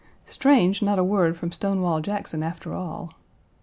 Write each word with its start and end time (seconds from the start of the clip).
Strange 0.25 0.81
not 0.81 0.97
a 0.97 1.03
word 1.03 1.37
from 1.37 1.51
Stonewall 1.51 2.01
Jackson, 2.01 2.41
after 2.41 2.73
all! 2.73 3.13